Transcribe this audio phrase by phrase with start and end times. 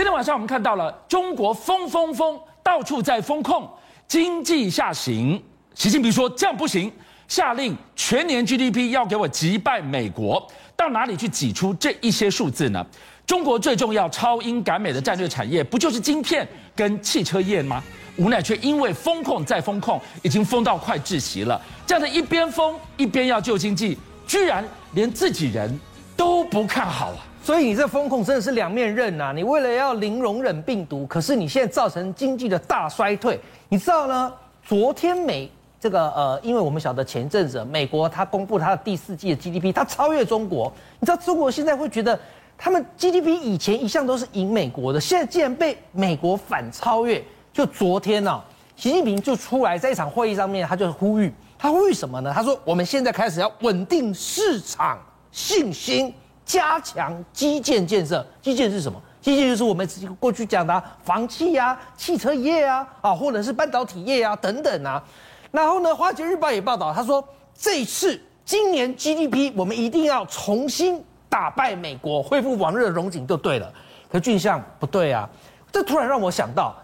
[0.00, 3.68] 今天晚上我们看到了中国封封封，到处在封控，
[4.08, 5.38] 经济下行。
[5.74, 6.90] 习近平说这样不行，
[7.28, 10.50] 下令全年 GDP 要给我击败美国。
[10.74, 12.82] 到哪里去挤出这一些数字呢？
[13.26, 17.82] 中国最重要超英赶美的战略产业，不就是晶片跟汽车业吗？
[18.16, 21.60] 无奈却因为封控再封控，已经封到快窒息了。
[21.86, 25.78] 这样的一边封一边要救经济，居然连自己人
[26.16, 27.26] 都不看好啊！
[27.42, 29.32] 所以你这风控真的是两面刃呐！
[29.34, 33.40] 你为了要零容忍病毒，可是你现在造成经济的大衰退。
[33.68, 34.32] 你知道呢？
[34.62, 35.50] 昨天美
[35.80, 40.70] 这个呃，因为我们晓得前阵子美国它公布它的第四季的 GDP，它超越中国。
[41.00, 42.18] 你知道中国现在会觉得
[42.58, 47.24] 他们 GDP 以前一向都是赢美国的，现在竟然被美国反超越。
[47.52, 48.44] 就昨天呢、啊，
[48.76, 52.30] 习近平就出来在一场会议上面，他就呼吁，他呼吁什么呢？
[52.32, 54.98] 他说：“我们现在开始要稳定市场
[55.32, 56.14] 信心，
[56.50, 58.26] 加强基建建设。
[58.42, 59.00] 基建是什么？
[59.20, 65.00] 基建就是我们过去讲的房企呀、啊、汽车业啊，啊，或者是半导体业啊等等啊。
[65.52, 73.72] 然后呢，《华尔街日报》也报道，他说这一次今年 GDP 我们一定要重新打败美国，恢复往日的荣景就对了。
[74.10, 75.28] 可俊相不对啊，
[75.70, 76.74] 这突然让我想到。”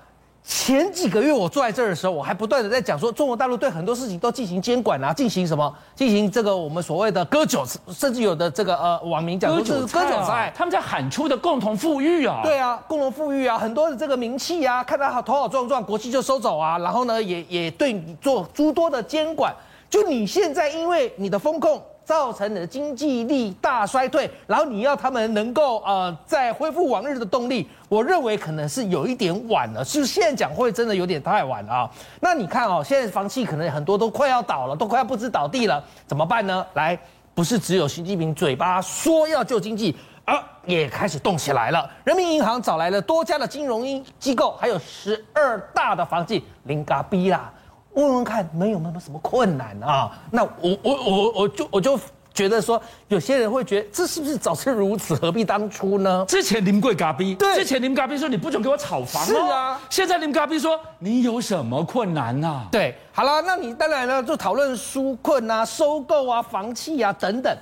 [0.48, 19.52] 前几个月我坐在这儿的时候，我还不断的在讲说，中国大陆对很多事情都进行监管啊，进行什么，进行这个我们所谓的割韭菜，甚至有的这个呃网民讲说这是割韭菜，他们在喊出的共同富裕啊，对啊，共同富裕啊，很多的这个名气啊，看他好头好壮壮，国际就收走啊，然后呢也也对你做诸多的监管，
[19.90, 21.82] 就你现在因为你的风控。
[22.06, 31.90] 造成你的经济力大衰退，然后你要他们能够呃再恢复往日的动力，我认为可能是有一点晚了，是现在讲会真的有点太晚了啊。
[32.20, 36.64] 那你看哦，现在房企可能很多都快要倒了，都快要不知倒地了，怎么办呢？
[36.74, 36.96] 来，
[37.34, 41.90] 不是只有习近平嘴巴说要救经济，而也开始动起来了。
[42.04, 43.82] 人民银行找来了多家的金融
[44.20, 47.52] 机构，还有十二大的房企，零嘎逼啦。
[47.96, 50.12] 问问看，没有没有什么困难啊？
[50.30, 51.98] 那我我我我就我就
[52.34, 56.22] 觉得说，有些人会觉得这是不是早知如此，何必当初呢？
[56.28, 59.80] 之前林贵嘎逼，对，之前林嘎逼说你不准给我炒房，是啊。
[59.88, 62.66] 现在林嘎逼说你有什么困难啊？
[62.70, 67.56] 对，好了，那你当然呢就讨论纾困啊、收购啊、房企啊等等。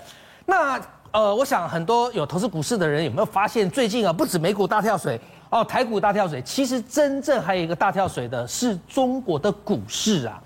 [0.45, 0.81] 那
[1.13, 5.21] 呃，我想很多有投资股市的人有没有发现，最近啊不止美股大跳水。
[5.51, 10.43] 哦，台股大跳水，其实真正还有一个大跳水的是中国的股市啊，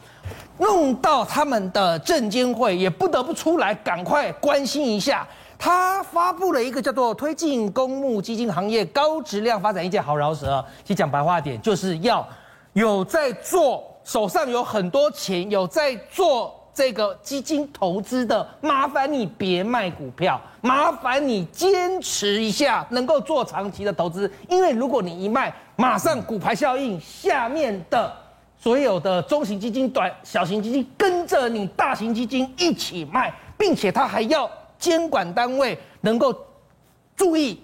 [0.59, 5.27] 弄到他们的证监会也不得不出来赶快关心一下。
[5.59, 10.65] 他发布了一个叫做“推进公募基金行业高质量发展意见”，好饶舌。
[10.85, 12.25] 其实讲白话点，就是要
[12.75, 16.55] 有在做，手上有很多钱，有在做。
[16.79, 24.31] 这个基金投资的，麻烦你别卖股票，麻烦你坚持一下，能够做长期的投资。
[24.49, 28.15] 因为如果你一卖，马上骨牌效应，下面的
[28.57, 36.33] 所有的中型基金、短小型基金跟着你大型基金一起卖，并且他还要监管单位能够
[37.17, 37.61] 注意。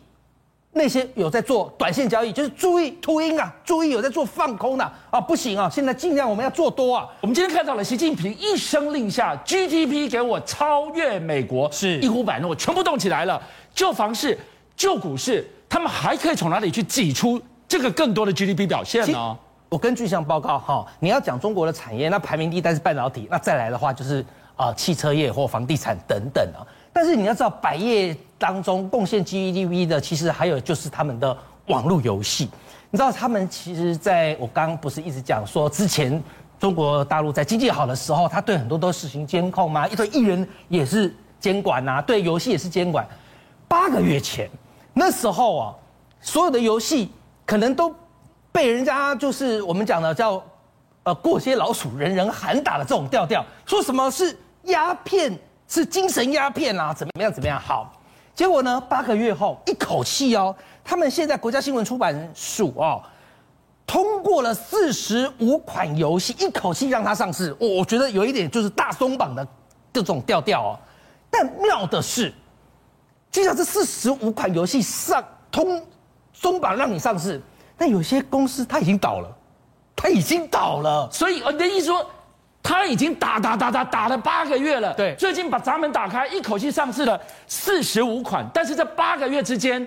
[0.74, 5.70] 那些有在做短线交易，就是注意秃鹰啊，注意有在做放空的啊，不行啊！
[5.70, 7.08] 现在尽量我们要做多啊。
[7.20, 13.40] 我们今天看到了习近平一声令下，GDP 给我超越美国，是一呼百诺，全部动起来了。
[13.72, 14.36] 旧房市、
[14.76, 19.38] 旧股市，他们还可以从哪里去挤出这个更多的 GDP 表现呢？
[19.68, 24.24] 我根据项报告哈，你要讲中国的产业，那排名第一但是半导体，那再来的话就是
[24.56, 26.66] 啊、汽车业或房地产等等啊。
[26.92, 32.48] 但是你要知道，百业当中贡献 GDP 的，其实还有就是他们的网络游戏。
[32.90, 36.22] 你知道，他们其实在我刚刚不是一直讲说，之前
[36.60, 39.88] 中国大陆在经济好的时候，他对很多都实行监控吗？
[39.88, 43.04] 一堆艺人也是监管呐，对游戏也是监管。
[43.66, 44.48] 八个月前，
[44.92, 45.74] 那时候啊，
[46.20, 47.10] 所有的游戏
[47.44, 47.92] 可能都
[48.52, 50.40] 被人家就是我们讲的叫
[51.02, 55.38] 呃过街老鼠，人人喊打的这种调调，说什么是鸦片。
[55.66, 57.32] 是精神鸦片啊，怎么样？
[57.32, 57.58] 怎么样？
[57.58, 57.90] 好，
[58.34, 58.78] 结果呢？
[58.82, 60.54] 八个月后，一口气哦，
[60.84, 63.02] 他们现在国家新闻出版署哦，
[63.86, 67.56] 通过了四十五款游戏，一口气让它上市。
[67.58, 69.44] 我觉得有一点就是大松绑的
[69.90, 70.78] 这种调调哦。
[71.30, 72.32] 但妙的是，
[73.32, 75.82] 就像这四十五款游戏上通
[76.34, 77.40] 松绑让你上市，
[77.76, 79.36] 但有些公司它已经倒了，
[79.96, 81.10] 它已经倒了。
[81.10, 82.06] 所以你的意思说？
[82.64, 89.86] 他已经打打打打打了八个月了，对，最近把闸门打开，一口气上市了四十五款，但是这八个月之间，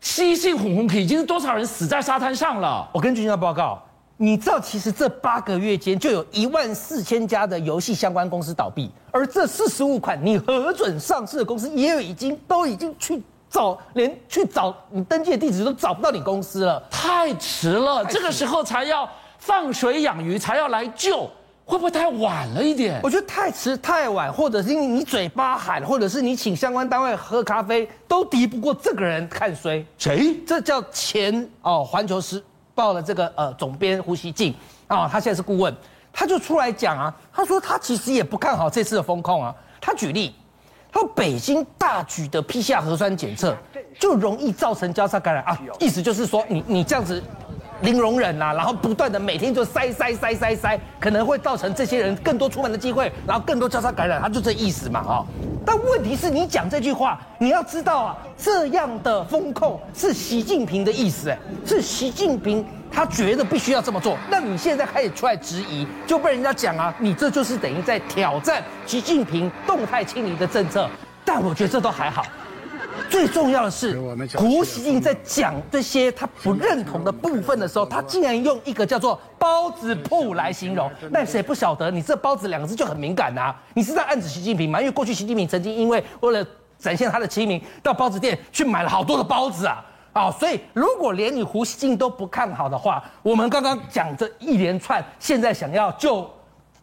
[0.00, 2.88] 西信红红已经是多少人死在沙滩上了？
[2.92, 3.82] 我跟军校报告，
[4.16, 13.20] 你知道，其实这八个月间就有一万四千家的游戏相关公司倒闭，而这四十五款你核准上市的公司，也有已经都已经去
[13.50, 21.28] 找连去找你登记的地址都找不到你公司了，太迟了，这个时候才要放水养鱼，才要来救。
[21.64, 23.00] 会不会太晚了一点？
[23.02, 29.84] 我觉得太迟太晚，或者是你嘴巴喊，或者是你请相关单位喝咖啡，都敌不过这个人看衰。
[29.96, 30.36] 谁？
[30.46, 32.42] 这叫前哦《环球时
[32.74, 34.54] 报》的这个呃总编胡锡进
[34.88, 35.74] 啊，他现在是顾问，
[36.12, 39.54] 他就出来讲啊，他说他其实也不看好这次的风控啊。
[39.80, 40.34] 他举例，
[40.92, 43.56] 他说北京大举的批下核酸检测，
[43.98, 47.22] 就容易造成交叉感染啊，意思就是说你你这样子。
[47.82, 55.26] 零容忍呐，然后不断的每天就塞塞塞塞塞，可能会造成这些人更多出门的机会，然后更多交叉感染，他就这意思嘛，哈。
[55.64, 64.16] 但问题是你讲这句话，你要知道啊，这样的风控是习近平的意思，哎，是习近平他觉得必须要这么做。
[64.30, 70.88] 那你现在开始出来质疑，就被人家讲啊，你这就是等于在挑战习近平动态清零的政策。
[71.24, 72.24] 但我觉得这都还好。
[73.12, 74.00] 最重要的是，
[74.38, 80.90] 胡锡进在讲这些他不认同的部分的时候，他竟然用一个叫做“包子铺”来形容。
[81.10, 81.90] 那谁不晓得？
[81.90, 83.54] 你这“包子”两个字就很敏感呐。
[83.74, 84.80] 你是在暗指习近平吗？
[84.80, 86.42] 因为过去习近平曾经因为为了
[86.78, 89.84] 展现他的亲民，到包子店去买了好多的包子啊
[90.14, 90.30] 啊！
[90.30, 96.26] 所以如果连你胡锡进都不看好的话，我们刚刚讲这一连串，现在想要救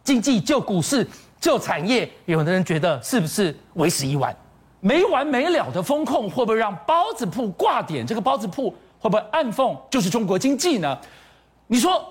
[0.04, 1.04] 经济、救股市、
[1.40, 4.32] 救产业，有的人觉得是不是为时已晚？
[4.80, 8.06] 没完没了的风控会不会让包子铺挂点？
[8.06, 10.98] 这个包子铺会不会暗讽就是中国经济呢？
[11.66, 12.02] 你说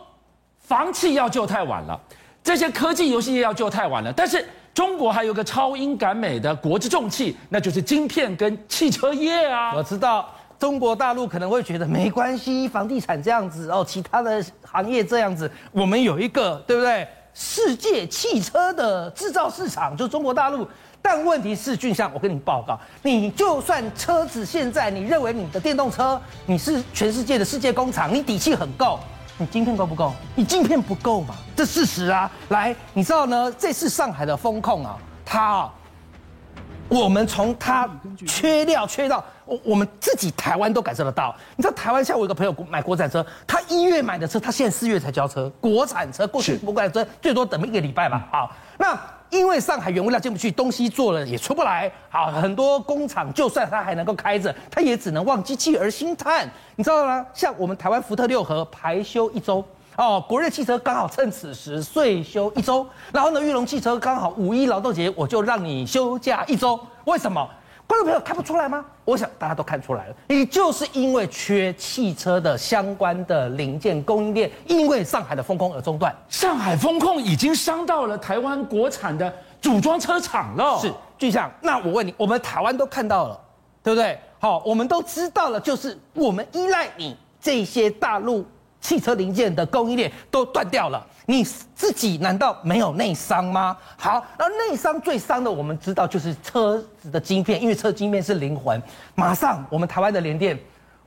[0.59, 1.99] 房企要救太晚了，
[2.43, 9.73] 这些科技游戏业要救太晚了，但是中国还有个超英赶美的国之重器，那就是晶片跟汽车业啊。
[9.75, 17.07] 我知道中国大陆可能会觉得没关系，房地产这样子哦，其他的行业这样子，我们有一个对不对？
[17.33, 20.67] 世界汽车的制造市场就中国大陆。
[21.01, 28.99] 但问题是，俊相，我跟你报告，你就算车子现在你认为你的电动车你是全世界的世界工厂，你底气很够，
[29.37, 30.11] 你晶片够不够？
[30.35, 31.35] 你晶片不够嘛？
[31.55, 32.29] 这事实啊。
[32.49, 33.49] 来，你知道呢？
[33.57, 35.73] 这次上海的风控啊，它啊，
[36.89, 37.87] 我们从它
[38.27, 41.33] 缺料缺到我我们自己台湾都感受得到。
[41.55, 45.49] 你知道台湾像我一个朋友买国产车，他一月买的车，他现在四月才交车。
[45.61, 48.27] 国产车过去国产车最多等一个礼拜吧。
[48.31, 48.99] 好，那。
[49.29, 57.23] 因为上海原物料进不去，东西做了也出不来，好，很多工厂就算它还能够开着，它也只能望机器而兴叹，你知道吗？
[57.31, 59.63] 像我们台湾福特六和排休一周，
[59.99, 67.45] 哦，国瑞汽车刚好趁此时岁休一周，然后呢，裕隆汽车刚好五一劳动节，我就让你休假一周，为什么？
[67.85, 68.85] 观众朋友看不出来吗？
[69.03, 76.15] 我想大家都看出来了，也就是因为缺汽车的相关的零件供应链，因为上海的封控而中断。
[76.29, 80.79] 上海封控已经伤到了台湾国产的组装车厂了。
[80.79, 83.37] 是，就像那我问你，我们台湾都看到了，
[83.83, 84.17] 对不对？
[84.39, 88.45] 好，我们都知道了，就是我们依赖你这些大陆
[88.81, 91.05] 汽车零件的供应链都断掉了。
[91.25, 91.43] 你
[91.75, 93.77] 自己难道没有内伤吗？
[93.97, 98.81] 好，那内伤最伤的，我们知道就是车子的晶片，因为车晶片是灵魂。
[99.13, 100.57] 马上，我们台湾的联电，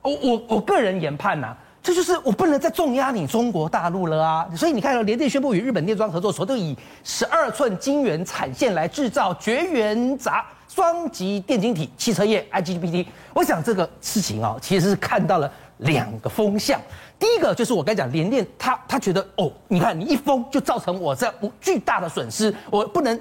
[0.01, 4.47] 我我我个人研判呐、啊，这就是我不能再重压你中国大陆了啊。
[4.55, 13.05] 所以你看，联电宣布与日本电装合作，说都以十二寸晶圆产线来制造绝缘闸双极电晶体，汽车业 IGBT。
[13.33, 15.51] 我想这个事情啊，其实是看到了
[15.83, 16.81] 两个风向。
[17.17, 23.19] 第一个就是我刚讲联电，他他觉得哦，你看你一封就造成我这样巨大的损失，我不能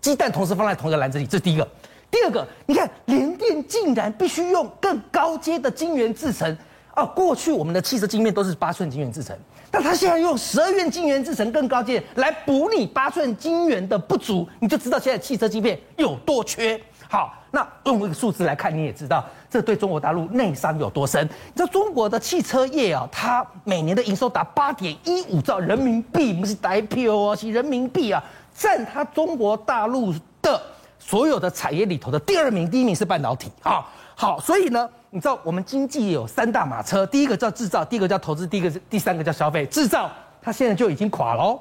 [0.00, 1.68] 鸡蛋同时放在同一个篮子里，这是第一个。
[2.10, 6.56] 第二个，你看联电竟然必须用更高阶的晶圆制成
[6.94, 9.36] 哦，过去我们的汽车晶片都是八寸晶圆制成，
[9.70, 16.80] 但他现在用十二寸晶圆制成更高阶来补你八寸晶圆的不足，你就知道现在汽车晶片有多缺。
[17.14, 19.24] 好，那用一个数字来看，你也知道。
[19.48, 21.24] 这对中国大陆内伤有多深？
[21.24, 28.20] 你知道中国的汽车业啊，它每年的营收达八点一五兆人民币，不是台币哦，是人民币啊，
[28.52, 30.60] 占它中国大陆的
[30.98, 33.86] 所有的产业里头的第二名，第一名是半导体啊。
[34.16, 39.64] 好，所以呢，你知道我们经济有三大马车，第一个叫制造，第二个叫投资，第一个是第三个叫消费。
[39.66, 40.10] 制造
[40.42, 41.56] 它现在就已经垮了，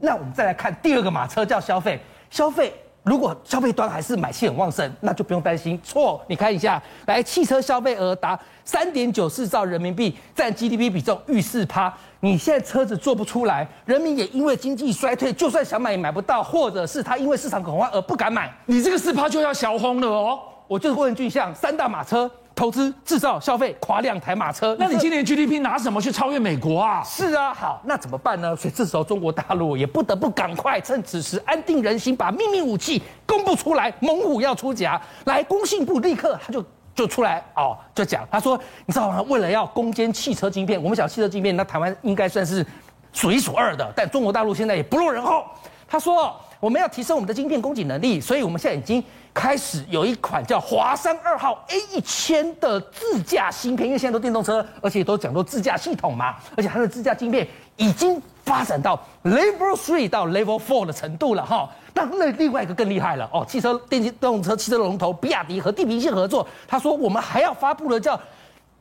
[0.00, 2.74] 那我们再来看第二个马车叫消费，消费。
[3.04, 5.78] 如果消费端还是买气很旺盛，那就不用担心。
[5.84, 11.92] 错，你看一下，来，汽车消费额达三点九四兆人民币，占 GDP 比重逾四趴。
[12.20, 18.50] 你现在车子做不出来，人民也因为经济衰退，就算想买也买不到，或者是他因为市场恐慌而不敢买。
[18.64, 20.40] 你这个四趴就要小轰了哦。
[20.66, 22.30] 我就是问俊相，三大马车。
[22.54, 24.76] 投资、制造、消费，垮两台马车。
[24.78, 27.02] 那你今年 GDP 拿什么去超越美国啊？
[27.04, 28.54] 是啊，好，那怎么办呢？
[28.54, 33.92] 所以这时候中国大陆也不得不赶快趁此时安定人心，把秘密武器公布出来。
[33.98, 38.56] 猛虎要出闸，来，工信部立刻他就就出来哦，就讲他说，
[38.86, 39.20] 你知道吗？
[39.22, 42.64] 为了要攻坚汽车晶片，我们讲汽车晶片，那台湾应该算是
[43.12, 45.44] 数一数二的，但中国大陆现在也不落人后。
[45.86, 46.34] 他说，
[46.64, 49.04] 我们要提升我们的晶片供给能力，所以我们现在已经
[49.34, 61.68] 开始有一款叫华山二号 A 一千的自驾芯片，因为现在都电动车，而且都讲究自驾系统嘛，而且它的自驾晶片已经发展到 Level Three 到 Level Four 的程度了哈。
[61.92, 68.18] 那那另外一个更厉害了哦，汽车电机电动车汽车龙头比亚迪和地平线合作，他说我们还要发布了叫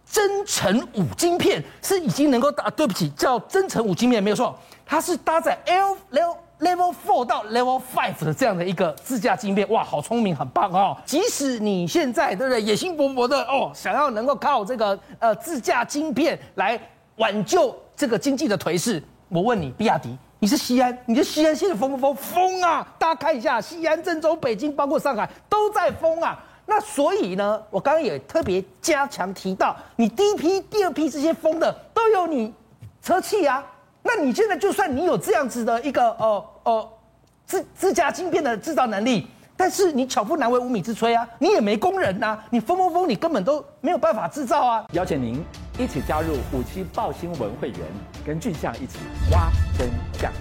[0.05, 10.97] 增程五晶片，是已经能够打，对不起，叫增程五晶片没有错，它是搭载 L L Level Four 到 Level Five 的这样的一个自驾晶片，哇，好聪明，很棒哦！
[11.05, 16.79] 即使你现在对不对，野心勃勃的哦，想要能够靠这个呃自驾晶片来
[17.17, 20.17] 挽救这个经济的颓势，我问你，比亚迪。
[20.39, 22.13] 你是西安，你的西安现在疯不疯？
[22.15, 22.85] 疯啊！
[22.99, 26.37] 大家看一下，西安、郑州、北京，包括上海，都在疯啊。
[26.65, 32.53] 那所以呢，我刚刚也特别加强提到，你第一批、第二批这些疯的都有你
[33.01, 33.63] 车企啊。
[34.01, 36.89] 那你现在就算你有这样子的一个呃哦
[37.45, 44.85] 自自家晶片的制造能力，但是你巧妇难为无米之炊啊，你也没工人呐、啊，你疯疯疯，你根本都没有办法制造啊。
[44.93, 45.43] 邀请您
[45.77, 47.79] 一起加入五七报新闻会员，
[48.25, 48.99] 跟俊相一起
[49.31, 49.89] 挖真
[50.19, 50.31] 相。